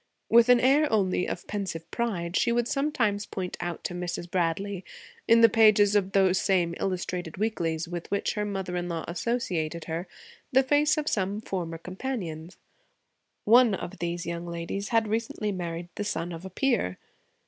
With 0.29 0.49
an 0.49 0.59
air 0.59 0.91
only 0.91 1.27
of 1.27 1.45
pensive 1.45 1.91
pride 1.91 2.35
she 2.35 2.51
would 2.51 2.67
sometimes 2.67 3.27
point 3.27 3.55
out 3.59 3.83
to 3.83 3.93
Mrs. 3.93 4.31
Bradley, 4.31 4.83
in 5.27 5.41
the 5.41 5.47
pages 5.47 5.95
of 5.95 6.13
those 6.13 6.41
same 6.41 6.73
illustrated 6.79 7.37
weeklies 7.37 7.87
with 7.87 8.09
which 8.09 8.33
her 8.33 8.43
mother 8.43 8.75
in 8.75 8.89
law 8.89 9.05
associated 9.07 9.85
her, 9.85 10.07
the 10.51 10.63
face 10.63 10.97
of 10.97 11.07
some 11.07 11.39
former 11.39 11.77
companion. 11.77 12.49
One 13.45 13.75
of 13.75 13.99
these 13.99 14.25
young 14.25 14.47
ladies 14.47 14.89
had 14.89 15.07
recently 15.07 15.51
married 15.51 15.89
the 15.93 16.03
son 16.03 16.31
of 16.31 16.45
a 16.45 16.49
peer. 16.49 16.97